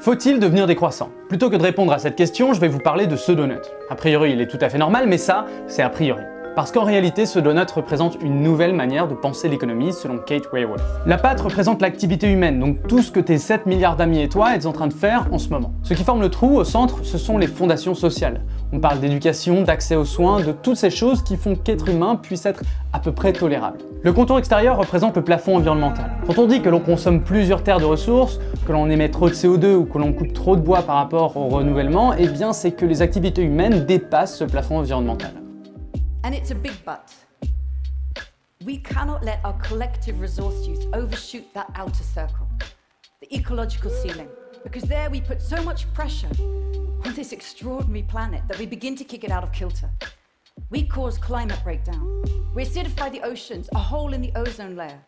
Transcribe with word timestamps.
Faut-il 0.00 0.40
devenir 0.40 0.66
décroissant 0.66 1.10
Plutôt 1.28 1.50
que 1.50 1.56
de 1.56 1.62
répondre 1.62 1.92
à 1.92 1.98
cette 1.98 2.16
question, 2.16 2.54
je 2.54 2.60
vais 2.60 2.68
vous 2.68 2.78
parler 2.78 3.06
de 3.06 3.16
ce 3.16 3.32
donut. 3.32 3.60
A 3.90 3.94
priori, 3.94 4.32
il 4.32 4.40
est 4.40 4.46
tout 4.46 4.58
à 4.62 4.70
fait 4.70 4.78
normal, 4.78 5.04
mais 5.06 5.18
ça, 5.18 5.44
c'est 5.66 5.82
a 5.82 5.90
priori. 5.90 6.22
Parce 6.56 6.72
qu'en 6.72 6.82
réalité, 6.82 7.26
ce 7.26 7.38
donut 7.38 7.70
représente 7.72 8.18
une 8.20 8.42
nouvelle 8.42 8.74
manière 8.74 9.06
de 9.06 9.14
penser 9.14 9.48
l'économie 9.48 9.92
selon 9.92 10.18
Kate 10.18 10.52
Wayworth. 10.52 10.82
La 11.06 11.16
pâte 11.16 11.40
représente 11.40 11.80
l'activité 11.80 12.30
humaine, 12.30 12.58
donc 12.58 12.86
tout 12.88 13.02
ce 13.02 13.12
que 13.12 13.20
tes 13.20 13.38
7 13.38 13.66
milliards 13.66 13.96
d'amis 13.96 14.20
et 14.20 14.28
toi 14.28 14.56
êtes 14.56 14.66
en 14.66 14.72
train 14.72 14.88
de 14.88 14.92
faire 14.92 15.28
en 15.30 15.38
ce 15.38 15.48
moment. 15.48 15.72
Ce 15.84 15.94
qui 15.94 16.02
forme 16.02 16.20
le 16.20 16.28
trou 16.28 16.56
au 16.56 16.64
centre, 16.64 17.04
ce 17.04 17.18
sont 17.18 17.38
les 17.38 17.46
fondations 17.46 17.94
sociales. 17.94 18.40
On 18.72 18.80
parle 18.80 18.98
d'éducation, 18.98 19.62
d'accès 19.62 19.94
aux 19.94 20.04
soins, 20.04 20.40
de 20.40 20.50
toutes 20.50 20.76
ces 20.76 20.90
choses 20.90 21.22
qui 21.22 21.36
font 21.36 21.54
qu'être 21.54 21.88
humain 21.88 22.16
puisse 22.16 22.44
être 22.46 22.62
à 22.92 22.98
peu 22.98 23.12
près 23.12 23.32
tolérable. 23.32 23.78
Le 24.02 24.12
contour 24.12 24.38
extérieur 24.38 24.76
représente 24.76 25.16
le 25.16 25.22
plafond 25.22 25.56
environnemental. 25.56 26.10
Quand 26.26 26.38
on 26.38 26.46
dit 26.46 26.62
que 26.62 26.68
l'on 26.68 26.80
consomme 26.80 27.22
plusieurs 27.22 27.62
terres 27.62 27.80
de 27.80 27.84
ressources, 27.84 28.40
que 28.66 28.72
l'on 28.72 28.90
émet 28.90 29.08
trop 29.08 29.28
de 29.28 29.34
CO2 29.34 29.74
ou 29.74 29.84
que 29.84 29.98
l'on 29.98 30.12
coupe 30.12 30.32
trop 30.32 30.56
de 30.56 30.62
bois 30.62 30.82
par 30.82 30.96
rapport 30.96 31.36
au 31.36 31.48
renouvellement, 31.48 32.12
eh 32.18 32.28
bien 32.28 32.52
c'est 32.52 32.72
que 32.72 32.86
les 32.86 33.02
activités 33.02 33.42
humaines 33.42 33.86
dépassent 33.86 34.36
ce 34.36 34.44
plafond 34.44 34.78
environnemental. 34.78 35.39
And 36.22 36.34
it's 36.34 36.50
a 36.50 36.54
big 36.54 36.74
but. 36.84 37.14
We 38.64 38.76
cannot 38.76 39.24
let 39.24 39.40
our 39.42 39.58
collective 39.60 40.20
resource 40.20 40.66
use 40.66 40.86
overshoot 40.92 41.52
that 41.54 41.70
outer 41.74 42.04
circle, 42.04 42.46
the 43.20 43.34
ecological 43.34 43.90
ceiling, 43.90 44.28
because 44.62 44.82
there 44.82 45.08
we 45.08 45.22
put 45.22 45.40
so 45.40 45.62
much 45.62 45.90
pressure 45.94 46.30
on 47.06 47.14
this 47.14 47.32
extraordinary 47.32 48.02
planet 48.02 48.42
that 48.48 48.58
we 48.58 48.66
begin 48.66 48.96
to 48.96 49.04
kick 49.04 49.24
it 49.24 49.30
out 49.30 49.42
of 49.42 49.52
kilter. 49.52 49.88
We 50.68 50.82
cause 50.82 51.16
climate 51.16 51.58
breakdown. 51.64 52.22
We 52.54 52.64
acidify 52.64 53.10
the 53.10 53.22
oceans, 53.22 53.70
a 53.74 53.78
hole 53.78 54.12
in 54.12 54.20
the 54.20 54.32
ozone 54.36 54.76
layer, 54.76 55.00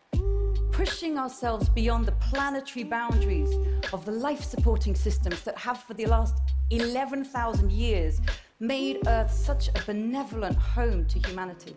pushing 0.71 1.19
ourselves 1.19 1.69
beyond 1.69 2.07
the 2.07 2.13
planetary 2.13 2.85
boundaries 2.85 3.53
of 3.93 4.03
the 4.03 4.11
life 4.11 4.43
supporting 4.43 4.95
systems 4.95 5.43
that 5.43 5.59
have, 5.59 5.83
for 5.83 5.93
the 5.93 6.07
last 6.07 6.39
11,000 6.71 7.71
years, 7.71 8.19
made 8.63 9.05
Earth 9.07 9.29
such 9.29 9.67
a 9.67 9.85
benevolent 9.85 10.55
home 10.55 11.05
to 11.05 11.19
humanity. 11.19 11.75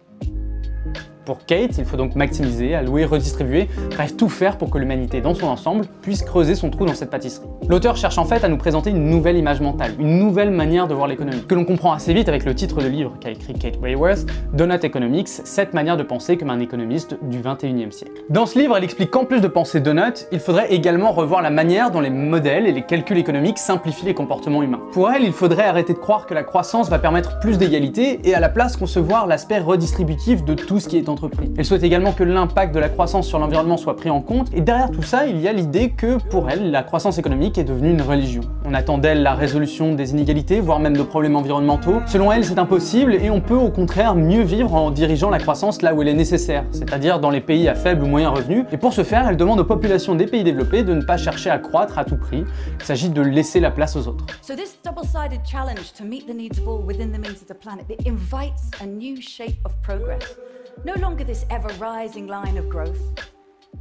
Pour 1.26 1.44
Kate, 1.44 1.76
il 1.76 1.84
faut 1.84 1.96
donc 1.96 2.14
maximiser, 2.14 2.76
allouer, 2.76 3.04
redistribuer, 3.04 3.68
bref 3.90 4.16
tout 4.16 4.28
faire 4.28 4.56
pour 4.58 4.70
que 4.70 4.78
l'humanité 4.78 5.20
dans 5.20 5.34
son 5.34 5.48
ensemble 5.48 5.84
puisse 6.00 6.22
creuser 6.22 6.54
son 6.54 6.70
trou 6.70 6.86
dans 6.86 6.94
cette 6.94 7.10
pâtisserie. 7.10 7.48
L'auteur 7.68 7.96
cherche 7.96 8.16
en 8.16 8.24
fait 8.24 8.44
à 8.44 8.48
nous 8.48 8.58
présenter 8.58 8.90
une 8.90 9.10
nouvelle 9.10 9.36
image 9.36 9.60
mentale, 9.60 9.94
une 9.98 10.20
nouvelle 10.20 10.52
manière 10.52 10.86
de 10.86 10.94
voir 10.94 11.08
l'économie, 11.08 11.44
que 11.44 11.56
l'on 11.56 11.64
comprend 11.64 11.92
assez 11.92 12.14
vite 12.14 12.28
avec 12.28 12.44
le 12.44 12.54
titre 12.54 12.80
de 12.80 12.86
livre 12.86 13.16
qu'a 13.20 13.30
écrit 13.30 13.54
Kate 13.54 13.76
Wayworth, 13.82 14.24
Donut 14.52 14.84
Economics, 14.84 15.26
cette 15.26 15.74
manière 15.74 15.96
de 15.96 16.04
penser 16.04 16.36
comme 16.36 16.50
un 16.50 16.60
économiste 16.60 17.18
du 17.22 17.40
21e 17.40 17.90
siècle. 17.90 18.22
Dans 18.30 18.46
ce 18.46 18.56
livre, 18.56 18.76
elle 18.76 18.84
explique 18.84 19.10
qu'en 19.10 19.24
plus 19.24 19.40
de 19.40 19.48
penser 19.48 19.80
donut, 19.80 20.28
il 20.30 20.38
faudrait 20.38 20.72
également 20.72 21.10
revoir 21.10 21.42
la 21.42 21.50
manière 21.50 21.90
dont 21.90 22.00
les 22.00 22.10
modèles 22.10 22.68
et 22.68 22.72
les 22.72 22.82
calculs 22.82 23.18
économiques 23.18 23.58
simplifient 23.58 24.06
les 24.06 24.14
comportements 24.14 24.62
humains. 24.62 24.82
Pour 24.92 25.10
elle, 25.10 25.24
il 25.24 25.32
faudrait 25.32 25.66
arrêter 25.66 25.92
de 25.92 25.98
croire 25.98 26.26
que 26.26 26.34
la 26.34 26.44
croissance 26.44 26.88
va 26.88 27.00
permettre 27.00 27.40
plus 27.40 27.58
d'égalité 27.58 28.20
et 28.22 28.32
à 28.32 28.38
la 28.38 28.48
place 28.48 28.76
concevoir 28.76 29.26
l'aspect 29.26 29.58
redistributif 29.58 30.44
de 30.44 30.54
tout 30.54 30.78
ce 30.78 30.88
qui 30.88 30.98
est 30.98 31.08
Elle 31.56 31.64
souhaite 31.64 31.82
également 31.82 32.12
que 32.12 32.24
l'impact 32.24 32.74
de 32.74 32.80
la 32.80 32.88
croissance 32.88 33.26
sur 33.26 33.38
l'environnement 33.38 33.76
soit 33.76 33.96
pris 33.96 34.10
en 34.10 34.20
compte, 34.20 34.48
et 34.54 34.60
derrière 34.60 34.90
tout 34.90 35.02
ça, 35.02 35.26
il 35.26 35.40
y 35.40 35.48
a 35.48 35.52
l'idée 35.52 35.90
que, 35.90 36.18
pour 36.30 36.50
elle, 36.50 36.70
la 36.70 36.82
croissance 36.82 37.18
économique 37.18 37.58
est 37.58 37.64
devenue 37.64 37.90
une 37.90 38.02
religion. 38.02 38.42
On 38.64 38.74
attend 38.74 38.98
d'elle 38.98 39.22
la 39.22 39.34
résolution 39.34 39.94
des 39.94 40.12
inégalités, 40.12 40.60
voire 40.60 40.80
même 40.80 40.96
de 40.96 41.02
problèmes 41.02 41.36
environnementaux. 41.36 42.00
Selon 42.06 42.32
elle, 42.32 42.44
c'est 42.44 42.58
impossible, 42.58 43.14
et 43.14 43.30
on 43.30 43.40
peut 43.40 43.54
au 43.54 43.70
contraire 43.70 44.14
mieux 44.14 44.42
vivre 44.42 44.74
en 44.74 44.90
dirigeant 44.90 45.30
la 45.30 45.38
croissance 45.38 45.82
là 45.82 45.94
où 45.94 46.02
elle 46.02 46.08
est 46.08 46.14
nécessaire, 46.14 46.64
c'est-à-dire 46.70 47.20
dans 47.20 47.30
les 47.30 47.40
pays 47.40 47.68
à 47.68 47.74
faible 47.74 48.04
ou 48.04 48.06
moyen 48.06 48.30
revenu, 48.30 48.64
et 48.72 48.76
pour 48.76 48.92
ce 48.92 49.04
faire, 49.04 49.28
elle 49.28 49.36
demande 49.36 49.60
aux 49.60 49.64
populations 49.64 50.14
des 50.14 50.26
pays 50.26 50.44
développés 50.44 50.82
de 50.82 50.94
ne 50.94 51.02
pas 51.02 51.16
chercher 51.16 51.50
à 51.50 51.58
croître 51.58 51.98
à 51.98 52.04
tout 52.04 52.16
prix, 52.16 52.44
il 52.78 52.84
s'agit 52.84 53.10
de 53.10 53.22
laisser 53.22 53.60
la 53.60 53.70
place 53.70 53.96
aux 53.96 54.08
autres. 54.08 54.24
So 54.42 54.54
this 54.54 54.78
double-sided 54.84 55.40
challenge 55.44 55.92
to 55.98 56.04
meet 56.04 56.26
the 56.26 56.34
needs 56.34 56.58
of 56.58 56.68
all 56.68 56.84
within 56.84 57.10
the 57.12 57.18
means 57.18 57.40
of 57.42 57.46
the 57.48 57.54
planet, 57.54 57.86
it 57.88 58.06
invites 58.06 58.70
a 58.82 58.86
new 58.86 59.20
shape 59.20 59.58
of 59.64 59.72
progress. 59.82 60.36
No 60.84 60.94
longer 60.94 61.24
this 61.24 61.44
ever 61.50 61.68
rising 61.78 62.26
line 62.26 62.56
of 62.56 62.68
growth, 62.68 63.00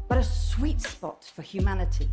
but 0.08 0.18
a 0.18 0.24
sweet 0.24 0.82
spot 0.82 1.24
for 1.24 1.42
humanity, 1.42 2.10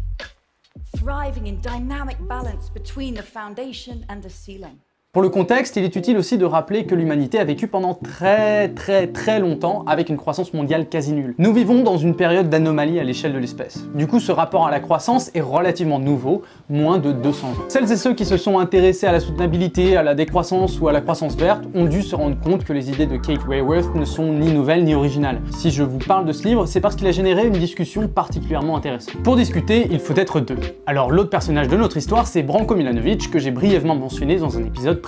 thriving 0.97 1.47
in 1.47 1.61
dynamic 1.61 2.17
balance 2.29 2.69
between 2.69 3.15
the 3.15 3.23
foundation 3.23 4.05
and 4.09 4.23
the 4.23 4.31
ceiling. 4.31 4.81
Pour 5.13 5.21
le 5.21 5.29
contexte, 5.29 5.77
il 5.77 5.85
est 5.85 5.95
utile 5.95 6.17
aussi 6.17 6.39
de 6.39 6.47
rappeler 6.47 6.87
que 6.87 6.95
l'humanité 6.95 7.39
a 7.39 7.45
vécu 7.45 7.67
pendant 7.67 7.93
très 7.93 8.71
très 8.71 9.09
très 9.09 9.41
longtemps 9.41 9.85
avec 9.87 10.09
une 10.09 10.17
croissance 10.17 10.55
mondiale 10.55 10.89
quasi 10.89 11.13
nulle. 11.13 11.35
Nous 11.37 11.53
vivons 11.53 11.83
dans 11.83 11.99
une 11.99 12.17
période 12.17 12.49
d'anomalie 12.49 12.99
à 12.99 13.05
l'échelle 13.05 13.35
de 13.35 13.39
l'espèce. 13.39 13.85
Du 13.95 14.07
coup, 14.07 14.21
ce 14.21 14.33
rapport 14.33 14.67
à 14.67 14.71
la 14.71 14.81
croissance 14.81 15.31
est 15.35 15.43
relativement 15.43 15.99
nouveau, 15.99 16.41
moins 16.71 16.97
de 16.97 17.13
200 17.13 17.47
ans. 17.49 17.53
Celles 17.69 17.93
et 17.93 17.97
ceux 17.97 18.15
qui 18.15 18.25
se 18.25 18.39
sont 18.39 18.59
intéressés 18.59 19.07
à 19.07 19.13
la 19.13 19.21
soutenabilité, 19.21 19.99
à 19.99 20.03
la 20.03 20.15
décroissance 20.15 20.81
ou 20.81 20.89
à 20.89 20.93
la 20.93 21.03
croissance 21.03 21.37
verte 21.37 21.65
ont 21.75 21.85
dû 21.85 22.01
se 22.01 22.17
rendre 22.17 22.41
compte 22.41 22.65
que 22.65 22.73
les 22.73 22.89
idées 22.89 23.05
de 23.05 23.19
Kate 23.19 23.47
Wayworth 23.47 23.95
ne 23.95 24.07
sont 24.07 24.33
ni 24.33 24.51
nouvelles 24.51 24.83
ni 24.83 24.95
originales. 24.95 25.43
Si 25.51 25.71
je 25.71 25.83
vous 25.83 25.99
parle 25.99 26.25
de 26.25 26.33
ce 26.33 26.49
livre, 26.49 26.65
c'est 26.65 26.81
parce 26.81 26.97
qu'il 26.97 27.07
a 27.07 27.13
généré 27.13 27.47
une 27.47 27.59
discussion 27.59 28.09
particulièrement 28.09 28.79
intéressante. 28.79 29.23
Pour 29.23 29.37
discuter, 29.37 29.89
il 29.91 29.99
faut 29.99 30.17
être 30.17 30.41
deux. 30.41 30.57
Alors 30.87 31.11
l'autre 31.11 31.29
personnage 31.29 31.69
de 31.69 31.77
notre 31.77 31.99
histoire, 31.99 32.27
c'est 32.27 32.43
Branko 32.43 32.77
Milanovic, 32.77 33.31
que 33.31 33.39
j'ai 33.39 33.51
brièvement 33.51 33.95
mentionné 33.95 34.37
dans 34.37 34.57
un 34.57 34.65
épisode 34.65 35.02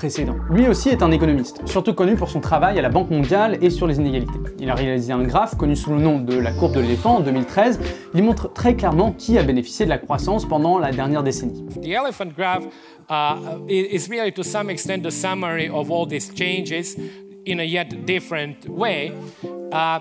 Lui 0.50 0.68
aussi 0.68 0.88
est 0.90 1.02
un 1.02 1.10
économiste, 1.10 1.66
surtout 1.66 1.94
connu 1.94 2.16
pour 2.16 2.28
son 2.28 2.40
travail 2.40 2.78
à 2.78 2.82
la 2.82 2.88
Banque 2.88 3.10
mondiale 3.10 3.58
et 3.62 3.70
sur 3.70 3.86
les 3.86 3.96
inégalités. 3.96 4.38
Il 4.58 4.68
a 4.68 4.74
réalisé 4.74 5.12
un 5.12 5.22
graphe 5.22 5.56
connu 5.56 5.76
sous 5.76 5.90
le 5.90 6.00
nom 6.00 6.18
de 6.18 6.36
la 6.36 6.52
courbe 6.52 6.74
de 6.74 6.80
l'éléphant 6.80 7.16
en 7.16 7.20
2013. 7.20 7.80
Il 8.14 8.22
montre 8.22 8.52
très 8.52 8.74
clairement 8.74 9.12
qui 9.12 9.38
a 9.38 9.42
bénéficié 9.42 9.84
de 9.84 9.90
la 9.90 9.98
croissance 9.98 10.46
pendant 10.46 10.78
la 10.78 10.90
dernière 10.90 11.22
décennie. 11.22 11.64
The 11.82 11.88
elephant 11.88 12.32
graph 12.36 12.64
uh, 13.08 13.36
is 13.68 14.08
really 14.10 14.32
to 14.32 14.42
some 14.42 14.68
extent 14.68 15.02
the 15.02 15.10
summary 15.10 15.68
of 15.68 15.90
all 15.90 16.06
these 16.06 16.32
changes 16.34 16.96
in 17.46 17.60
a 17.60 17.64
yet 17.64 18.04
different 18.04 18.68
way. 18.68 19.12
Uh, 19.72 20.00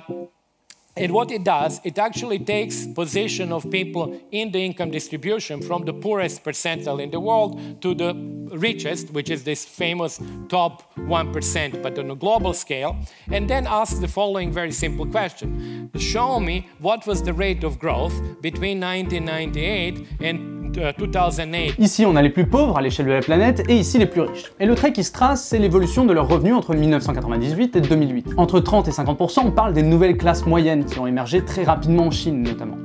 and 0.95 1.11
what 1.11 1.31
it 1.31 1.43
does, 1.43 1.81
it 1.83 1.97
actually 1.97 2.39
takes 2.39 2.85
position 2.85 3.51
of 3.51 3.69
people 3.71 4.21
in 4.31 4.51
the 4.51 4.59
income 4.59 4.91
distribution 4.91 5.61
from 5.61 5.85
the 5.85 5.93
poorest 5.93 6.43
percentile 6.43 7.01
in 7.01 7.09
the 7.09 7.19
world 7.19 7.81
to 7.81 7.95
the 7.95 8.13
richest, 8.57 9.09
which 9.11 9.31
is 9.31 9.43
this 9.43 9.65
famous 9.65 10.19
top 10.49 10.93
1%, 10.97 11.81
but 11.81 11.97
on 11.97 12.11
a 12.11 12.15
global 12.15 12.53
scale, 12.53 12.95
and 13.31 13.49
then 13.49 13.65
asks 13.65 13.99
the 13.99 14.07
following 14.07 14.51
very 14.51 14.71
simple 14.71 15.07
question. 15.07 15.89
Show 15.97 16.39
me 16.39 16.69
what 16.77 17.07
was 17.07 17.23
the 17.23 17.33
rate 17.33 17.63
of 17.63 17.79
growth 17.79 18.13
between 18.41 18.79
1998 18.79 20.07
and 20.21 20.52
2008. 20.73 21.75
Ici, 21.79 22.05
on 22.05 22.15
a 22.15 22.21
les 22.21 22.29
plus 22.29 22.45
pauvres 22.45 22.77
à 22.77 22.81
l'échelle 22.81 23.05
de 23.05 23.11
la 23.11 23.21
planète 23.21 23.63
et 23.69 23.75
ici 23.75 23.97
les 23.97 24.05
plus 24.05 24.21
riches. 24.21 24.51
Et 24.59 24.65
le 24.65 24.75
trait 24.75 24.93
qui 24.93 25.03
se 25.03 25.11
trace, 25.11 25.43
c'est 25.43 25.59
l'évolution 25.59 26.05
de 26.05 26.13
leurs 26.13 26.27
revenus 26.27 26.53
entre 26.53 26.73
1998 26.75 27.75
et 27.75 27.81
2008. 27.81 28.33
Entre 28.37 28.59
30 28.59 28.87
et 28.87 28.91
50%, 28.91 29.41
on 29.45 29.51
parle 29.51 29.73
des 29.73 29.83
nouvelles 29.83 30.17
classes 30.17 30.45
moyennes 30.45 30.85
qui 30.85 30.99
ont 30.99 31.07
émergé 31.07 31.43
très 31.43 31.63
rapidement 31.63 32.07
en 32.07 32.11
Chine 32.11 32.41
notamment. 32.41 32.77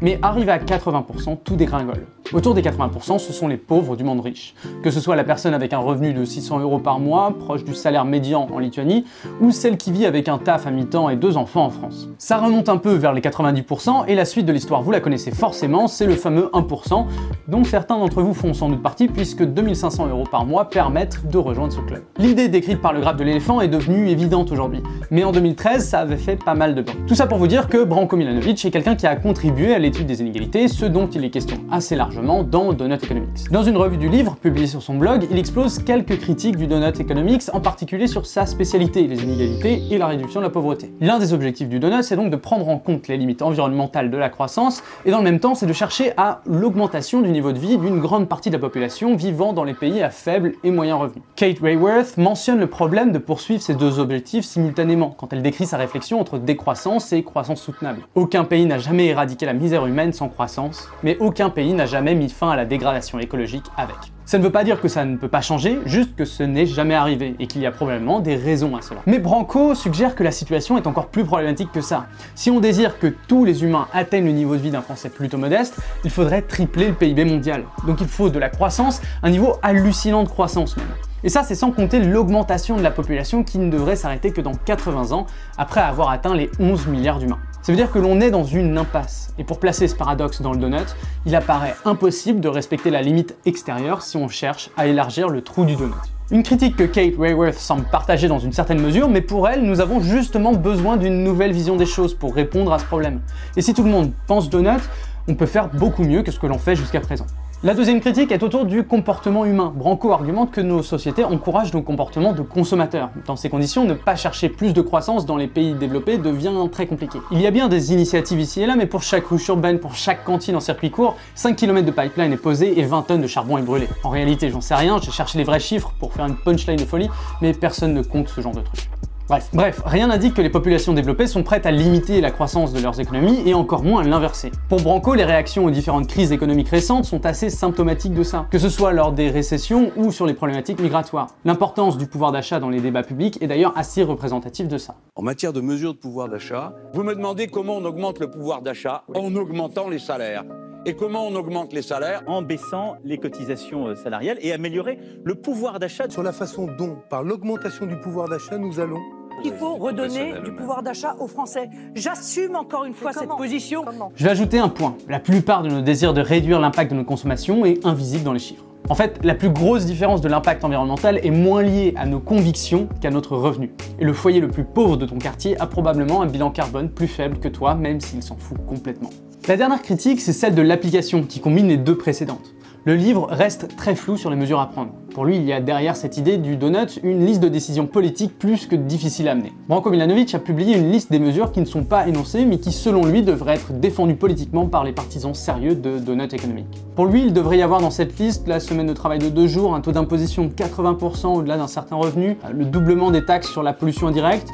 Mais 0.00 0.18
arrivé 0.22 0.52
à 0.52 0.58
80%, 0.58 1.38
tout 1.44 1.56
dégringole. 1.56 2.06
Autour 2.32 2.54
des 2.54 2.62
80%, 2.62 3.18
ce 3.18 3.32
sont 3.32 3.46
les 3.46 3.56
pauvres 3.56 3.96
du 3.96 4.02
monde 4.02 4.20
riche. 4.20 4.54
Que 4.82 4.90
ce 4.90 4.98
soit 4.98 5.14
la 5.14 5.22
personne 5.22 5.54
avec 5.54 5.72
un 5.72 5.78
revenu 5.78 6.12
de 6.12 6.24
600 6.24 6.58
euros 6.58 6.78
par 6.78 6.98
mois, 6.98 7.32
proche 7.38 7.64
du 7.64 7.72
salaire 7.72 8.04
médian 8.04 8.48
en 8.52 8.58
Lituanie, 8.58 9.04
ou 9.40 9.52
celle 9.52 9.76
qui 9.76 9.92
vit 9.92 10.06
avec 10.06 10.28
un 10.28 10.38
taf 10.38 10.66
à 10.66 10.72
mi-temps 10.72 11.08
et 11.08 11.14
deux 11.14 11.36
enfants 11.36 11.66
en 11.66 11.70
France. 11.70 12.08
Ça 12.18 12.38
remonte 12.38 12.68
un 12.68 12.78
peu 12.78 12.94
vers 12.94 13.12
les 13.12 13.20
90% 13.20 14.06
et 14.08 14.16
la 14.16 14.24
suite 14.24 14.44
de 14.44 14.52
l'histoire, 14.52 14.82
vous 14.82 14.90
la 14.90 14.98
connaissez 14.98 15.30
forcément, 15.30 15.86
c'est 15.86 16.06
le 16.06 16.16
fameux 16.16 16.50
1%, 16.52 17.06
dont 17.46 17.62
certains 17.62 17.96
d'entre 17.96 18.22
vous 18.22 18.34
font 18.34 18.54
sans 18.54 18.70
doute 18.70 18.82
partie 18.82 19.06
puisque 19.06 19.44
2500 19.44 20.08
euros 20.08 20.24
par 20.28 20.44
mois 20.44 20.68
permettent 20.68 21.28
de 21.30 21.38
rejoindre 21.38 21.72
ce 21.72 21.80
club. 21.80 22.02
L'idée 22.18 22.48
décrite 22.48 22.80
par 22.80 22.92
le 22.92 23.00
graphe 23.00 23.16
de 23.16 23.24
l'éléphant 23.24 23.60
est 23.60 23.68
devenue 23.68 24.08
évidente 24.08 24.50
aujourd'hui, 24.50 24.82
mais 25.12 25.22
en 25.22 25.30
2013, 25.30 25.88
ça 25.88 26.00
avait 26.00 26.16
fait 26.16 26.42
pas 26.42 26.54
mal 26.54 26.74
de 26.74 26.82
bruit. 26.82 26.96
Tout 27.06 27.14
ça 27.14 27.28
pour 27.28 27.38
vous 27.38 27.46
dire 27.46 27.68
que 27.68 27.84
Branko 27.84 28.16
Milanovic 28.16 28.64
est 28.64 28.70
quelqu'un 28.72 28.96
qui 28.96 29.06
a 29.06 29.14
contribué 29.14 29.74
à 29.74 29.78
l'étude 29.78 30.06
des 30.06 30.20
inégalités, 30.20 30.66
ce 30.66 30.86
dont 30.86 31.06
il 31.06 31.24
est 31.24 31.30
question 31.30 31.58
assez 31.70 31.94
largement 31.94 32.15
dans 32.22 32.72
Donut 32.72 33.02
Economics. 33.02 33.50
Dans 33.50 33.62
une 33.62 33.76
revue 33.76 33.96
du 33.96 34.08
livre 34.08 34.36
publiée 34.36 34.66
sur 34.66 34.82
son 34.82 34.94
blog, 34.94 35.26
il 35.30 35.38
explose 35.38 35.78
quelques 35.78 36.18
critiques 36.18 36.56
du 36.56 36.66
Donut 36.66 36.98
Economics, 36.98 37.42
en 37.52 37.60
particulier 37.60 38.06
sur 38.06 38.26
sa 38.26 38.46
spécialité, 38.46 39.06
les 39.06 39.22
inégalités 39.22 39.82
et 39.90 39.98
la 39.98 40.06
réduction 40.06 40.40
de 40.40 40.46
la 40.46 40.50
pauvreté. 40.50 40.92
L'un 41.00 41.18
des 41.18 41.32
objectifs 41.32 41.68
du 41.68 41.78
Donut, 41.78 42.02
c'est 42.02 42.16
donc 42.16 42.30
de 42.30 42.36
prendre 42.36 42.68
en 42.68 42.78
compte 42.78 43.08
les 43.08 43.16
limites 43.16 43.42
environnementales 43.42 44.10
de 44.10 44.16
la 44.16 44.28
croissance, 44.28 44.82
et 45.04 45.10
dans 45.10 45.18
le 45.18 45.24
même 45.24 45.40
temps, 45.40 45.54
c'est 45.54 45.66
de 45.66 45.72
chercher 45.72 46.12
à 46.16 46.40
l'augmentation 46.46 47.20
du 47.20 47.30
niveau 47.30 47.52
de 47.52 47.58
vie 47.58 47.76
d'une 47.76 48.00
grande 48.00 48.28
partie 48.28 48.48
de 48.50 48.54
la 48.54 48.60
population 48.60 49.16
vivant 49.16 49.52
dans 49.52 49.64
les 49.64 49.74
pays 49.74 50.02
à 50.02 50.10
faible 50.10 50.52
et 50.64 50.70
moyen 50.70 50.96
revenu. 50.96 51.22
Kate 51.36 51.58
Rayworth 51.60 52.16
mentionne 52.16 52.58
le 52.58 52.66
problème 52.66 53.12
de 53.12 53.18
poursuivre 53.18 53.62
ces 53.62 53.74
deux 53.74 53.98
objectifs 53.98 54.44
simultanément 54.44 55.14
quand 55.16 55.32
elle 55.32 55.42
décrit 55.42 55.66
sa 55.66 55.76
réflexion 55.76 56.20
entre 56.20 56.38
décroissance 56.38 57.12
et 57.12 57.22
croissance 57.22 57.60
soutenable. 57.60 58.06
Aucun 58.14 58.44
pays 58.44 58.64
n'a 58.64 58.78
jamais 58.78 59.06
éradiqué 59.06 59.44
la 59.44 59.52
misère 59.52 59.86
humaine 59.86 60.12
sans 60.12 60.28
croissance, 60.28 60.88
mais 61.02 61.16
aucun 61.20 61.50
pays 61.50 61.74
n'a 61.74 61.86
jamais 61.86 62.05
jamais 62.06 62.14
mis 62.14 62.28
fin 62.28 62.50
à 62.50 62.56
la 62.56 62.64
dégradation 62.64 63.18
écologique 63.18 63.64
avec. 63.76 63.96
Ça 64.26 64.38
ne 64.38 64.44
veut 64.44 64.50
pas 64.50 64.62
dire 64.62 64.80
que 64.80 64.86
ça 64.86 65.04
ne 65.04 65.16
peut 65.16 65.26
pas 65.26 65.40
changer, 65.40 65.80
juste 65.86 66.14
que 66.14 66.24
ce 66.24 66.44
n'est 66.44 66.66
jamais 66.66 66.94
arrivé 66.94 67.34
et 67.40 67.48
qu'il 67.48 67.60
y 67.60 67.66
a 67.66 67.72
probablement 67.72 68.20
des 68.20 68.36
raisons 68.36 68.76
à 68.76 68.82
cela. 68.82 69.00
Mais 69.06 69.18
Branco 69.18 69.74
suggère 69.74 70.14
que 70.14 70.22
la 70.22 70.30
situation 70.30 70.78
est 70.78 70.86
encore 70.86 71.08
plus 71.08 71.24
problématique 71.24 71.72
que 71.72 71.80
ça. 71.80 72.06
Si 72.36 72.48
on 72.48 72.60
désire 72.60 73.00
que 73.00 73.08
tous 73.26 73.44
les 73.44 73.64
humains 73.64 73.88
atteignent 73.92 74.26
le 74.26 74.32
niveau 74.32 74.54
de 74.54 74.60
vie 74.60 74.70
d'un 74.70 74.82
Français 74.82 75.08
plutôt 75.08 75.36
modeste, 75.36 75.80
il 76.04 76.10
faudrait 76.10 76.42
tripler 76.42 76.88
le 76.88 76.94
PIB 76.94 77.24
mondial. 77.24 77.64
Donc 77.88 78.00
il 78.00 78.08
faut 78.08 78.30
de 78.30 78.38
la 78.38 78.50
croissance, 78.50 79.02
un 79.24 79.30
niveau 79.30 79.56
hallucinant 79.62 80.22
de 80.22 80.28
croissance 80.28 80.76
même. 80.76 80.86
Et 81.24 81.28
ça, 81.28 81.42
c'est 81.42 81.56
sans 81.56 81.72
compter 81.72 81.98
l'augmentation 81.98 82.76
de 82.76 82.82
la 82.82 82.92
population 82.92 83.42
qui 83.42 83.58
ne 83.58 83.68
devrait 83.68 83.96
s'arrêter 83.96 84.30
que 84.30 84.40
dans 84.40 84.54
80 84.54 85.10
ans, 85.10 85.26
après 85.58 85.80
avoir 85.80 86.10
atteint 86.10 86.36
les 86.36 86.52
11 86.60 86.86
milliards 86.86 87.18
d'humains. 87.18 87.40
Ça 87.66 87.72
veut 87.72 87.76
dire 87.76 87.90
que 87.90 87.98
l'on 87.98 88.20
est 88.20 88.30
dans 88.30 88.44
une 88.44 88.78
impasse. 88.78 89.34
Et 89.40 89.42
pour 89.42 89.58
placer 89.58 89.88
ce 89.88 89.96
paradoxe 89.96 90.40
dans 90.40 90.52
le 90.52 90.58
donut, 90.58 90.86
il 91.26 91.34
apparaît 91.34 91.74
impossible 91.84 92.38
de 92.38 92.46
respecter 92.46 92.90
la 92.90 93.02
limite 93.02 93.34
extérieure 93.44 94.02
si 94.02 94.16
on 94.16 94.28
cherche 94.28 94.70
à 94.76 94.86
élargir 94.86 95.28
le 95.28 95.42
trou 95.42 95.64
du 95.64 95.74
donut. 95.74 95.92
Une 96.30 96.44
critique 96.44 96.76
que 96.76 96.84
Kate 96.84 97.14
Rayworth 97.18 97.58
semble 97.58 97.82
partager 97.90 98.28
dans 98.28 98.38
une 98.38 98.52
certaine 98.52 98.80
mesure, 98.80 99.08
mais 99.08 99.20
pour 99.20 99.48
elle, 99.48 99.64
nous 99.64 99.80
avons 99.80 99.98
justement 99.98 100.52
besoin 100.52 100.96
d'une 100.96 101.24
nouvelle 101.24 101.50
vision 101.50 101.74
des 101.74 101.86
choses 101.86 102.14
pour 102.14 102.36
répondre 102.36 102.72
à 102.72 102.78
ce 102.78 102.84
problème. 102.84 103.20
Et 103.56 103.62
si 103.62 103.74
tout 103.74 103.82
le 103.82 103.90
monde 103.90 104.12
pense 104.28 104.48
donut, 104.48 104.88
on 105.26 105.34
peut 105.34 105.46
faire 105.46 105.68
beaucoup 105.68 106.04
mieux 106.04 106.22
que 106.22 106.30
ce 106.30 106.38
que 106.38 106.46
l'on 106.46 106.58
fait 106.58 106.76
jusqu'à 106.76 107.00
présent. 107.00 107.26
La 107.62 107.72
deuxième 107.72 108.00
critique 108.00 108.32
est 108.32 108.42
autour 108.42 108.66
du 108.66 108.84
comportement 108.84 109.46
humain. 109.46 109.72
Branco 109.74 110.12
argumente 110.12 110.50
que 110.50 110.60
nos 110.60 110.82
sociétés 110.82 111.24
encouragent 111.24 111.72
nos 111.72 111.80
comportements 111.80 112.34
de 112.34 112.42
consommateurs. 112.42 113.08
Dans 113.24 113.34
ces 113.34 113.48
conditions, 113.48 113.84
ne 113.84 113.94
pas 113.94 114.14
chercher 114.14 114.50
plus 114.50 114.74
de 114.74 114.82
croissance 114.82 115.24
dans 115.24 115.38
les 115.38 115.46
pays 115.46 115.72
développés 115.72 116.18
devient 116.18 116.52
très 116.70 116.86
compliqué. 116.86 117.18
Il 117.30 117.40
y 117.40 117.46
a 117.46 117.50
bien 117.50 117.68
des 117.68 117.94
initiatives 117.94 118.40
ici 118.40 118.60
et 118.60 118.66
là, 118.66 118.76
mais 118.76 118.84
pour 118.84 119.02
chaque 119.02 119.26
ruche 119.26 119.48
urbaine, 119.48 119.78
pour 119.78 119.94
chaque 119.94 120.22
cantine 120.22 120.54
en 120.54 120.60
circuit 120.60 120.90
court, 120.90 121.16
5 121.34 121.56
km 121.56 121.86
de 121.86 121.92
pipeline 121.92 122.34
est 122.34 122.36
posé 122.36 122.78
et 122.78 122.82
20 122.82 123.02
tonnes 123.06 123.22
de 123.22 123.26
charbon 123.26 123.56
est 123.56 123.62
brûlé. 123.62 123.88
En 124.04 124.10
réalité, 124.10 124.50
j'en 124.50 124.60
sais 124.60 124.74
rien, 124.74 124.98
j'ai 125.02 125.10
cherché 125.10 125.38
les 125.38 125.44
vrais 125.44 125.58
chiffres 125.58 125.94
pour 125.98 126.12
faire 126.12 126.26
une 126.26 126.36
punchline 126.36 126.76
de 126.76 126.84
folie, 126.84 127.08
mais 127.40 127.54
personne 127.54 127.94
ne 127.94 128.02
compte 128.02 128.28
ce 128.28 128.42
genre 128.42 128.54
de 128.54 128.60
truc. 128.60 128.90
Bref, 129.28 129.50
bref, 129.52 129.82
rien 129.84 130.06
n'indique 130.06 130.34
que 130.34 130.40
les 130.40 130.50
populations 130.50 130.92
développées 130.92 131.26
sont 131.26 131.42
prêtes 131.42 131.66
à 131.66 131.72
limiter 131.72 132.20
la 132.20 132.30
croissance 132.30 132.72
de 132.72 132.80
leurs 132.80 133.00
économies 133.00 133.42
et 133.44 133.54
encore 133.54 133.82
moins 133.82 134.02
à 134.02 134.04
l'inverser. 134.04 134.52
Pour 134.68 134.80
Branco, 134.80 135.14
les 135.14 135.24
réactions 135.24 135.64
aux 135.64 135.70
différentes 135.72 136.06
crises 136.06 136.30
économiques 136.30 136.68
récentes 136.68 137.06
sont 137.06 137.26
assez 137.26 137.50
symptomatiques 137.50 138.14
de 138.14 138.22
ça, 138.22 138.46
que 138.52 138.58
ce 138.58 138.68
soit 138.68 138.92
lors 138.92 139.10
des 139.10 139.28
récessions 139.28 139.90
ou 139.96 140.12
sur 140.12 140.26
les 140.26 140.34
problématiques 140.34 140.80
migratoires. 140.80 141.26
L'importance 141.44 141.98
du 141.98 142.06
pouvoir 142.06 142.30
d'achat 142.30 142.60
dans 142.60 142.70
les 142.70 142.80
débats 142.80 143.02
publics 143.02 143.42
est 143.42 143.48
d'ailleurs 143.48 143.72
assez 143.76 144.04
représentative 144.04 144.68
de 144.68 144.78
ça. 144.78 144.94
En 145.16 145.22
matière 145.22 145.52
de 145.52 145.60
mesures 145.60 145.94
de 145.94 145.98
pouvoir 145.98 146.28
d'achat, 146.28 146.74
vous 146.94 147.02
me 147.02 147.14
demandez 147.14 147.48
comment 147.48 147.78
on 147.78 147.84
augmente 147.84 148.20
le 148.20 148.30
pouvoir 148.30 148.62
d'achat 148.62 149.02
en 149.12 149.34
augmentant 149.34 149.88
les 149.88 149.98
salaires. 149.98 150.44
Et 150.88 150.94
comment 150.94 151.26
on 151.26 151.34
augmente 151.34 151.72
les 151.72 151.82
salaires 151.82 152.22
En 152.28 152.42
baissant 152.42 152.94
les 153.02 153.18
cotisations 153.18 153.88
euh, 153.88 153.96
salariales 153.96 154.38
et 154.40 154.52
améliorer 154.52 155.00
le 155.24 155.34
pouvoir 155.34 155.80
d'achat. 155.80 156.08
Sur 156.08 156.22
la 156.22 156.30
façon 156.30 156.68
dont, 156.78 156.98
par 157.10 157.24
l'augmentation 157.24 157.86
du 157.86 157.96
pouvoir 157.96 158.28
d'achat, 158.28 158.56
nous 158.56 158.78
allons 158.78 159.00
il 159.44 159.52
faut 159.52 159.76
redonner 159.76 160.34
du 160.44 160.52
pouvoir 160.52 160.82
d'achat 160.82 161.16
aux 161.18 161.28
Français. 161.28 161.68
J'assume 161.94 162.56
encore 162.56 162.84
une 162.84 162.94
fois 162.94 163.12
cette 163.12 163.28
position. 163.28 163.84
Je 164.14 164.24
vais 164.24 164.30
ajouter 164.30 164.58
un 164.58 164.68
point. 164.68 164.96
La 165.08 165.20
plupart 165.20 165.62
de 165.62 165.68
nos 165.68 165.80
désirs 165.80 166.14
de 166.14 166.20
réduire 166.20 166.60
l'impact 166.60 166.90
de 166.90 166.96
nos 166.96 167.04
consommations 167.04 167.64
est 167.64 167.84
invisible 167.84 168.24
dans 168.24 168.32
les 168.32 168.38
chiffres. 168.38 168.64
En 168.88 168.94
fait, 168.94 169.18
la 169.24 169.34
plus 169.34 169.50
grosse 169.50 169.84
différence 169.84 170.20
de 170.20 170.28
l'impact 170.28 170.64
environnemental 170.64 171.18
est 171.24 171.30
moins 171.30 171.62
liée 171.62 171.92
à 171.96 172.06
nos 172.06 172.20
convictions 172.20 172.88
qu'à 173.00 173.10
notre 173.10 173.36
revenu. 173.36 173.72
Et 173.98 174.04
le 174.04 174.12
foyer 174.12 174.40
le 174.40 174.48
plus 174.48 174.62
pauvre 174.62 174.96
de 174.96 175.06
ton 175.06 175.18
quartier 175.18 175.60
a 175.60 175.66
probablement 175.66 176.22
un 176.22 176.26
bilan 176.26 176.50
carbone 176.50 176.88
plus 176.88 177.08
faible 177.08 177.38
que 177.38 177.48
toi, 177.48 177.74
même 177.74 178.00
s'il 178.00 178.22
s'en 178.22 178.36
fout 178.36 178.58
complètement. 178.68 179.10
La 179.48 179.56
dernière 179.56 179.82
critique, 179.82 180.20
c'est 180.20 180.32
celle 180.32 180.54
de 180.54 180.62
l'application 180.62 181.24
qui 181.24 181.40
combine 181.40 181.66
les 181.66 181.76
deux 181.76 181.96
précédentes. 181.96 182.55
Le 182.86 182.94
livre 182.94 183.26
reste 183.28 183.74
très 183.76 183.96
flou 183.96 184.16
sur 184.16 184.30
les 184.30 184.36
mesures 184.36 184.60
à 184.60 184.70
prendre. 184.70 184.92
Pour 185.12 185.24
lui, 185.24 185.34
il 185.34 185.42
y 185.42 185.52
a 185.52 185.60
derrière 185.60 185.96
cette 185.96 186.18
idée 186.18 186.36
du 186.36 186.54
donut 186.54 187.00
une 187.02 187.26
liste 187.26 187.42
de 187.42 187.48
décisions 187.48 187.88
politiques 187.88 188.38
plus 188.38 188.66
que 188.66 188.76
difficile 188.76 189.26
à 189.26 189.32
amener. 189.32 189.52
Branko 189.68 189.90
Milanovic 189.90 190.32
a 190.36 190.38
publié 190.38 190.76
une 190.76 190.92
liste 190.92 191.10
des 191.10 191.18
mesures 191.18 191.50
qui 191.50 191.58
ne 191.58 191.64
sont 191.64 191.82
pas 191.82 192.06
énoncées 192.06 192.44
mais 192.44 192.58
qui 192.58 192.70
selon 192.70 193.04
lui 193.04 193.24
devraient 193.24 193.54
être 193.54 193.72
défendues 193.72 194.14
politiquement 194.14 194.66
par 194.66 194.84
les 194.84 194.92
partisans 194.92 195.34
sérieux 195.34 195.74
de 195.74 195.98
donut 195.98 196.32
économique. 196.32 196.68
Pour 196.94 197.06
lui, 197.06 197.22
il 197.22 197.32
devrait 197.32 197.58
y 197.58 197.62
avoir 197.62 197.80
dans 197.80 197.90
cette 197.90 198.16
liste 198.20 198.46
la 198.46 198.60
semaine 198.60 198.86
de 198.86 198.92
travail 198.92 199.18
de 199.18 199.30
deux 199.30 199.48
jours, 199.48 199.74
un 199.74 199.80
taux 199.80 199.90
d'imposition 199.90 200.44
de 200.44 200.52
80% 200.52 201.38
au-delà 201.38 201.56
d'un 201.56 201.66
certain 201.66 201.96
revenu, 201.96 202.38
le 202.54 202.66
doublement 202.66 203.10
des 203.10 203.24
taxes 203.24 203.50
sur 203.50 203.64
la 203.64 203.72
pollution 203.72 204.06
indirecte, 204.06 204.46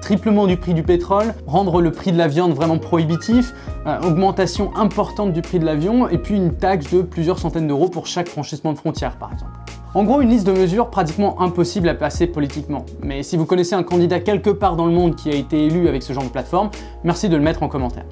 triplement 0.00 0.46
du 0.46 0.56
prix 0.56 0.74
du 0.74 0.82
pétrole, 0.82 1.34
rendre 1.46 1.80
le 1.80 1.92
prix 1.92 2.12
de 2.12 2.18
la 2.18 2.28
viande 2.28 2.52
vraiment 2.52 2.78
prohibitif, 2.78 3.52
euh, 3.86 4.00
augmentation 4.02 4.74
importante 4.76 5.32
du 5.32 5.42
prix 5.42 5.58
de 5.58 5.64
l'avion 5.64 6.08
et 6.08 6.18
puis 6.18 6.36
une 6.36 6.54
taxe 6.54 6.92
de 6.92 7.02
plusieurs 7.02 7.38
centaines 7.38 7.68
d'euros 7.68 7.88
pour 7.88 8.06
chaque 8.06 8.28
franchissement 8.28 8.72
de 8.72 8.78
frontière 8.78 9.16
par 9.16 9.32
exemple. 9.32 9.52
En 9.92 10.04
gros, 10.04 10.20
une 10.20 10.28
liste 10.28 10.46
de 10.46 10.52
mesures 10.52 10.88
pratiquement 10.88 11.40
impossible 11.40 11.88
à 11.88 11.94
passer 11.94 12.28
politiquement. 12.28 12.86
Mais 13.02 13.24
si 13.24 13.36
vous 13.36 13.44
connaissez 13.44 13.74
un 13.74 13.82
candidat 13.82 14.20
quelque 14.20 14.50
part 14.50 14.76
dans 14.76 14.86
le 14.86 14.92
monde 14.92 15.16
qui 15.16 15.30
a 15.30 15.34
été 15.34 15.66
élu 15.66 15.88
avec 15.88 16.04
ce 16.04 16.12
genre 16.12 16.22
de 16.22 16.28
plateforme, 16.28 16.70
merci 17.02 17.28
de 17.28 17.36
le 17.36 17.42
mettre 17.42 17.64
en 17.64 17.68
commentaire. 17.68 18.04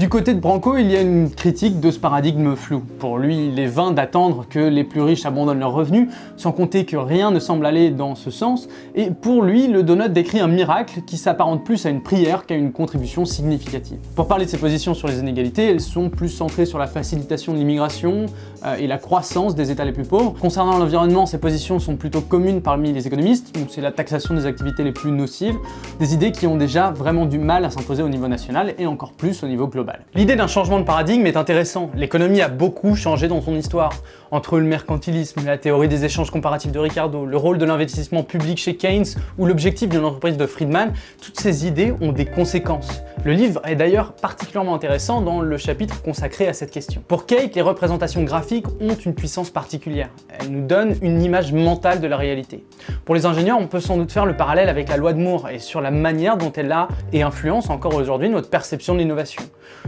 Du 0.00 0.08
côté 0.08 0.32
de 0.32 0.40
Branco, 0.40 0.78
il 0.78 0.90
y 0.90 0.96
a 0.96 1.02
une 1.02 1.28
critique 1.28 1.78
de 1.78 1.90
ce 1.90 1.98
paradigme 1.98 2.56
flou. 2.56 2.80
Pour 2.80 3.18
lui, 3.18 3.48
il 3.48 3.60
est 3.60 3.66
vain 3.66 3.90
d'attendre 3.90 4.46
que 4.48 4.58
les 4.58 4.82
plus 4.82 5.02
riches 5.02 5.26
abandonnent 5.26 5.58
leurs 5.58 5.74
revenus, 5.74 6.08
sans 6.38 6.52
compter 6.52 6.86
que 6.86 6.96
rien 6.96 7.30
ne 7.30 7.38
semble 7.38 7.66
aller 7.66 7.90
dans 7.90 8.14
ce 8.14 8.30
sens, 8.30 8.66
et 8.94 9.10
pour 9.10 9.42
lui, 9.42 9.66
le 9.66 9.82
donut 9.82 10.08
décrit 10.08 10.40
un 10.40 10.46
miracle 10.46 11.02
qui 11.06 11.18
s'apparente 11.18 11.66
plus 11.66 11.84
à 11.84 11.90
une 11.90 12.02
prière 12.02 12.46
qu'à 12.46 12.54
une 12.54 12.72
contribution 12.72 13.26
significative. 13.26 13.98
Pour 14.16 14.26
parler 14.26 14.46
de 14.46 14.50
ses 14.50 14.56
positions 14.56 14.94
sur 14.94 15.06
les 15.06 15.18
inégalités, 15.18 15.68
elles 15.68 15.82
sont 15.82 16.08
plus 16.08 16.30
centrées 16.30 16.64
sur 16.64 16.78
la 16.78 16.86
facilitation 16.86 17.52
de 17.52 17.58
l'immigration 17.58 18.24
euh, 18.64 18.76
et 18.76 18.86
la 18.86 18.96
croissance 18.96 19.54
des 19.54 19.70
États 19.70 19.84
les 19.84 19.92
plus 19.92 20.04
pauvres. 20.04 20.34
Concernant 20.40 20.78
l'environnement, 20.78 21.26
ses 21.26 21.36
positions 21.36 21.78
sont 21.78 21.96
plutôt 21.96 22.22
communes 22.22 22.62
parmi 22.62 22.94
les 22.94 23.06
économistes, 23.06 23.54
donc 23.54 23.68
c'est 23.68 23.82
la 23.82 23.92
taxation 23.92 24.32
des 24.32 24.46
activités 24.46 24.82
les 24.82 24.92
plus 24.92 25.12
nocives, 25.12 25.56
des 25.98 26.14
idées 26.14 26.32
qui 26.32 26.46
ont 26.46 26.56
déjà 26.56 26.90
vraiment 26.90 27.26
du 27.26 27.38
mal 27.38 27.66
à 27.66 27.70
s'imposer 27.70 28.02
au 28.02 28.08
niveau 28.08 28.28
national 28.28 28.72
et 28.78 28.86
encore 28.86 29.12
plus 29.12 29.42
au 29.42 29.46
niveau 29.46 29.66
global. 29.66 29.89
L'idée 30.14 30.36
d'un 30.36 30.46
changement 30.46 30.80
de 30.80 30.84
paradigme 30.84 31.26
est 31.26 31.36
intéressant. 31.36 31.90
L'économie 31.94 32.42
a 32.42 32.48
beaucoup 32.48 32.96
changé 32.96 33.28
dans 33.28 33.40
son 33.40 33.54
histoire. 33.54 33.92
Entre 34.32 34.58
le 34.58 34.64
mercantilisme, 34.64 35.44
la 35.44 35.58
théorie 35.58 35.88
des 35.88 36.04
échanges 36.04 36.30
comparatifs 36.30 36.70
de 36.70 36.78
Ricardo, 36.78 37.26
le 37.26 37.36
rôle 37.36 37.58
de 37.58 37.64
l'investissement 37.64 38.22
public 38.22 38.58
chez 38.58 38.76
Keynes 38.76 39.06
ou 39.38 39.46
l'objectif 39.46 39.88
d'une 39.88 40.04
entreprise 40.04 40.36
de 40.36 40.46
Friedman, 40.46 40.92
toutes 41.20 41.38
ces 41.38 41.66
idées 41.66 41.92
ont 42.00 42.12
des 42.12 42.26
conséquences. 42.26 43.02
Le 43.24 43.32
livre 43.32 43.60
est 43.66 43.76
d'ailleurs 43.76 44.12
particulièrement 44.12 44.74
intéressant 44.74 45.20
dans 45.20 45.40
le 45.40 45.56
chapitre 45.56 46.00
consacré 46.02 46.48
à 46.48 46.52
cette 46.52 46.70
question. 46.70 47.02
Pour 47.06 47.26
Kate, 47.26 47.54
les 47.54 47.62
représentations 47.62 48.22
graphiques 48.22 48.66
ont 48.80 48.94
une 48.94 49.14
puissance 49.14 49.50
particulière. 49.50 50.08
Elles 50.38 50.50
nous 50.50 50.66
donnent 50.66 50.94
une 51.02 51.20
image 51.22 51.52
mentale 51.52 52.00
de 52.00 52.06
la 52.06 52.16
réalité. 52.16 52.64
Pour 53.04 53.14
les 53.14 53.26
ingénieurs, 53.26 53.58
on 53.58 53.66
peut 53.66 53.80
sans 53.80 53.96
doute 53.96 54.12
faire 54.12 54.26
le 54.26 54.36
parallèle 54.36 54.68
avec 54.68 54.88
la 54.88 54.96
loi 54.96 55.12
de 55.12 55.18
Moore 55.18 55.48
et 55.50 55.58
sur 55.58 55.80
la 55.80 55.90
manière 55.90 56.36
dont 56.36 56.52
elle 56.52 56.72
a 56.72 56.88
et 57.12 57.22
influence 57.22 57.68
encore 57.68 57.94
aujourd'hui 57.94 58.28
notre 58.28 58.48
perception 58.48 58.94
de 58.94 59.00
l'innovation. 59.00 59.42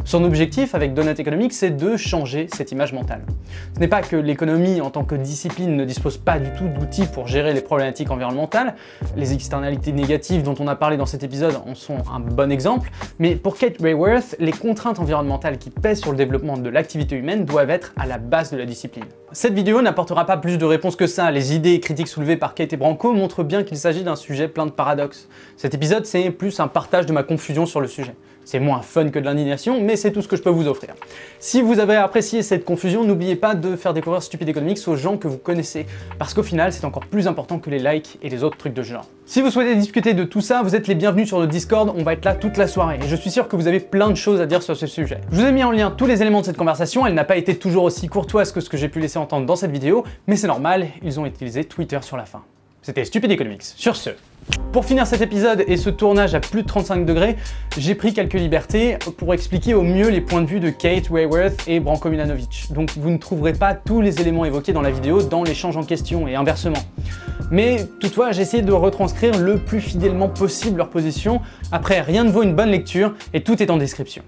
Son 0.05 0.25
objectif 0.25 0.75
avec 0.75 0.94
Donut 0.94 1.19
Economics, 1.19 1.52
c'est 1.52 1.70
de 1.70 1.96
changer 1.96 2.49
cette 2.52 2.73
image 2.73 2.93
mentale. 2.93 3.23
Ce 3.75 3.81
n'est 3.81 3.88
pas 3.88 4.02
que 4.02 4.17
l'économie 4.17 4.81
en 4.81 4.90
tant 4.90 5.05
que 5.05 5.14
discipline 5.14 5.77
ne 5.77 5.84
dispose 5.84 6.17
pas 6.17 6.39
du 6.39 6.51
tout 6.56 6.67
d'outils 6.67 7.06
pour 7.06 7.29
gérer 7.29 7.53
les 7.53 7.60
problématiques 7.60 8.10
environnementales, 8.10 8.74
les 9.17 9.32
externalités 9.32 9.93
négatives 9.93 10.43
dont 10.43 10.55
on 10.58 10.67
a 10.67 10.77
parlé 10.77 10.96
dans 10.96 11.06
cet 11.06 11.22
épisode 11.22 11.55
en 11.67 11.74
sont 11.74 11.98
un 12.12 12.20
bon 12.20 12.51
exemple, 12.51 12.91
mais 13.19 13.36
pour 13.36 13.56
Kate 13.56 13.81
Rayworth, 13.81 14.36
les 14.39 14.53
contraintes 14.53 14.98
environnementales 14.98 15.58
qui 15.58 15.70
pèsent 15.70 16.01
sur 16.01 16.10
le 16.10 16.17
développement 16.17 16.56
de 16.56 16.69
l'activité 16.69 17.17
humaine 17.17 17.44
doivent 17.44 17.70
être 17.70 17.93
à 17.96 18.06
la 18.06 18.19
base 18.19 18.51
de 18.51 18.56
la 18.56 18.67
discipline. 18.67 19.05
Cette 19.32 19.55
vidéo 19.55 19.81
n'apportera 19.81 20.27
pas 20.27 20.36
plus 20.36 20.58
de 20.58 20.65
réponses 20.65 20.96
que 20.96 21.06
ça, 21.06 21.31
les 21.31 21.55
idées 21.55 21.72
et 21.72 21.81
critiques 21.81 22.08
soulevées 22.08 22.36
par 22.36 22.55
Kate 22.55 22.72
et 22.72 22.77
Branco 22.77 23.12
montrent 23.12 23.44
bien 23.44 23.62
qu'il 23.62 23.79
s'agit 23.79 24.05
d'un 24.05 24.17
sujet 24.17 24.48
plein 24.48 24.67
de 24.67 24.70
paradoxes. 24.70 25.29
Cet 25.56 25.74
épisode, 25.74 26.06
c'est 26.06 26.31
plus 26.31 26.60
un 26.60 26.69
partage 26.69 27.06
de 27.06 27.12
ma 27.12 27.22
confusion 27.22 27.67
sur 27.67 27.81
le 27.81 27.89
sujet. 27.89 28.15
C'est 28.44 28.58
moins 28.58 28.82
fun 28.82 29.08
que 29.11 29.19
de 29.19 29.25
l'indignation, 29.25 29.81
mais 29.81 29.96
c'est 29.96 30.11
tout 30.11 30.20
ce 30.20 30.29
que 30.29 30.37
je 30.37 30.43
peux 30.43 30.51
vous 30.51 30.67
offrir. 30.67 30.94
Si 31.39 31.63
vous 31.63 31.79
avez 31.79 31.96
apprécié 31.96 32.43
cette 32.43 32.65
confusion, 32.65 33.05
n'oubliez 33.05 33.37
pas 33.37 33.55
de 33.55 33.77
faire 33.77 33.94
découvrir 33.94 34.22
Stupid 34.22 34.49
Economics 34.49 34.79
aux 34.87 34.96
gens 34.96 35.17
que 35.17 35.29
vous 35.29 35.39
connaissez, 35.39 35.87
parce 36.19 36.34
qu'au 36.34 36.43
final, 36.43 36.72
c'est 36.72 36.84
encore 36.84 37.06
plus 37.06 37.29
important 37.29 37.58
que 37.58 37.70
les 37.70 37.79
likes 37.79 38.19
et 38.22 38.29
les 38.29 38.43
autres 38.43 38.56
trucs 38.56 38.75
de 38.75 38.82
genre. 38.82 39.06
Si 39.27 39.41
vous 39.41 39.51
souhaitez 39.51 39.77
discuter 39.77 40.13
de 40.13 40.25
tout 40.25 40.41
ça, 40.41 40.63
vous 40.63 40.75
êtes 40.75 40.89
les 40.89 40.94
bienvenus 40.94 41.29
sur 41.29 41.41
le 41.41 41.46
Discord, 41.46 41.94
on 41.96 42.03
va 42.03 42.15
être 42.15 42.25
là 42.25 42.34
toute 42.34 42.56
la 42.56 42.67
soirée, 42.67 42.99
et 43.03 43.08
je 43.08 43.17
suis 43.17 43.31
sûr 43.31 43.49
que 43.49 43.56
vous 43.56 43.69
avez 43.69 43.81
plein 43.81 44.11
de 44.11 44.17
choses 44.17 44.41
à 44.41 44.46
dire 44.46 44.63
sur 44.63 44.77
ce 44.77 44.87
sujet. 44.87 45.20
Je 45.31 45.37
vous 45.37 45.46
ai 45.46 45.53
mis 45.53 45.63
en 45.63 45.70
lien 45.70 45.91
tous 45.91 46.06
les 46.06 46.20
éléments 46.20 46.41
de 46.41 46.46
cette 46.46 46.56
conversation, 46.56 47.06
elle 47.06 47.15
n'a 47.15 47.25
pas 47.25 47.37
été 47.37 47.56
toujours 47.56 47.84
aussi 47.84 48.08
courtoise 48.08 48.53
que 48.53 48.61
ce 48.61 48.69
que 48.69 48.77
j'ai 48.77 48.89
pu 48.89 48.99
laisser 48.99 49.19
entendre 49.19 49.46
dans 49.46 49.56
cette 49.56 49.70
vidéo, 49.70 50.05
mais 50.27 50.37
c'est 50.37 50.49
normal, 50.49 50.89
ils 51.03 51.20
ont 51.20 51.27
utilisé 51.27 51.65
Twitter 51.65 51.99
sur 52.03 52.17
la 52.17 52.25
fin. 52.25 52.43
C'était 52.82 53.05
Stupid 53.05 53.31
Economics. 53.31 53.63
Sur 53.63 53.94
ce, 53.94 54.11
pour 54.72 54.87
finir 54.87 55.06
cet 55.06 55.20
épisode 55.20 55.65
et 55.67 55.77
ce 55.77 55.91
tournage 55.91 56.34
à 56.34 56.41
plus 56.41 56.63
de 56.63 56.67
35 56.67 57.05
degrés, 57.05 57.37
j'ai 57.77 57.94
pris 57.94 58.15
quelques 58.15 58.34
libertés 58.34 58.96
pour 59.19 59.34
expliquer 59.34 59.75
au 59.75 59.82
mieux 59.82 60.08
les 60.08 60.22
points 60.22 60.41
de 60.41 60.46
vue 60.46 60.61
de 60.61 60.70
Kate 60.70 61.11
Wayworth 61.11 61.69
et 61.69 61.79
Branko 61.79 62.08
Milanovic. 62.08 62.69
Donc 62.70 62.91
vous 62.96 63.11
ne 63.11 63.19
trouverez 63.19 63.53
pas 63.53 63.75
tous 63.75 64.01
les 64.01 64.20
éléments 64.20 64.46
évoqués 64.46 64.72
dans 64.72 64.81
la 64.81 64.91
vidéo 64.91 65.22
dans 65.22 65.43
l'échange 65.43 65.77
en 65.77 65.82
question 65.82 66.27
et 66.27 66.37
inversement. 66.37 66.82
Mais 67.51 67.87
toutefois, 68.01 68.32
j'ai 68.32 68.41
essayé 68.41 68.63
de 68.63 68.72
retranscrire 68.72 69.39
le 69.39 69.58
plus 69.58 69.81
fidèlement 69.81 70.31
possible 70.31 70.79
leur 70.79 70.89
position. 70.89 71.43
Après, 71.70 72.01
rien 72.01 72.25
ne 72.25 72.31
vaut 72.31 72.43
une 72.43 72.55
bonne 72.55 72.70
lecture 72.70 73.15
et 73.34 73.43
tout 73.43 73.63
est 73.63 73.70
en 73.70 73.77
description. 73.77 74.22